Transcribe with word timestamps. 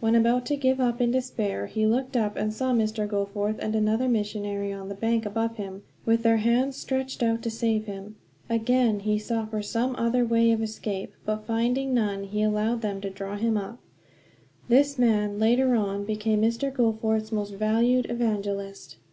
When 0.00 0.16
about 0.16 0.46
to 0.46 0.56
give 0.56 0.80
up 0.80 1.00
in 1.00 1.12
despair, 1.12 1.66
he 1.66 1.86
looked 1.86 2.16
up 2.16 2.34
and 2.34 2.52
saw 2.52 2.72
Mr. 2.72 3.06
Goforth 3.06 3.60
and 3.60 3.76
another 3.76 4.08
missionary 4.08 4.72
on 4.72 4.88
the 4.88 4.96
bank 4.96 5.24
above 5.24 5.58
him, 5.58 5.84
with 6.04 6.24
their 6.24 6.38
hands 6.38 6.76
stretched 6.76 7.22
out 7.22 7.40
to 7.42 7.50
save 7.50 7.84
him. 7.86 8.16
Again 8.50 8.98
he 8.98 9.16
sought 9.16 9.52
for 9.52 9.62
some 9.62 9.94
other 9.94 10.24
way 10.24 10.50
of 10.50 10.60
escape; 10.60 11.12
but 11.24 11.46
finding 11.46 11.94
none, 11.94 12.24
he 12.24 12.42
allowed 12.42 12.80
them 12.80 13.00
to 13.02 13.10
draw 13.10 13.36
him 13.36 13.56
up. 13.56 13.78
This 14.68 14.98
man, 14.98 15.38
later 15.38 15.76
on, 15.76 16.04
became 16.04 16.42
Mr. 16.42 16.74
Goforth's 16.74 17.30
most 17.30 17.54
valued 17.54 18.10
evangelist. 18.10 18.96